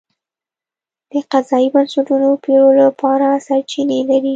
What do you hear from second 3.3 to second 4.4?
سرچینې لري.